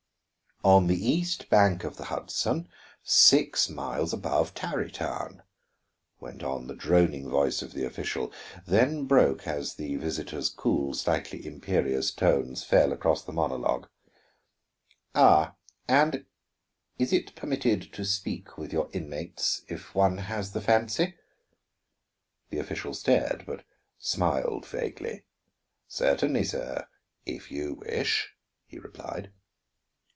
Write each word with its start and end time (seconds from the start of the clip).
"On 0.63 0.85
the 0.85 1.07
east 1.09 1.49
bank 1.49 1.83
of 1.83 1.97
the 1.97 2.03
Hudson, 2.03 2.69
six 3.01 3.67
miles 3.67 4.13
above 4.13 4.53
Tarrytown," 4.53 5.41
went 6.19 6.43
on 6.43 6.67
the 6.67 6.75
droning 6.75 7.27
voice 7.27 7.63
of 7.63 7.73
the 7.73 7.83
official, 7.83 8.31
then 8.67 9.05
broke 9.05 9.47
as 9.47 9.73
the 9.73 9.95
visitor's 9.95 10.49
cool, 10.49 10.93
slightly 10.93 11.43
imperious 11.47 12.11
tones 12.11 12.63
fell 12.63 12.93
across 12.93 13.23
the 13.23 13.31
monologue: 13.31 13.89
"Ah, 15.15 15.55
and 15.87 16.27
is 16.99 17.11
it 17.11 17.33
permitted 17.35 17.91
to 17.93 18.05
speak 18.05 18.55
with 18.55 18.71
your 18.71 18.87
inmates, 18.93 19.63
if 19.67 19.95
one 19.95 20.19
has 20.19 20.51
the 20.51 20.61
fancy?" 20.61 21.15
The 22.51 22.59
official 22.59 22.93
stared, 22.93 23.45
but 23.47 23.63
smiled 23.97 24.67
vaguely. 24.67 25.23
"Certainly, 25.87 26.43
sir; 26.43 26.87
if 27.25 27.49
you 27.49 27.81
wish," 27.83 28.35
he 28.67 28.77
replied. 28.77 29.31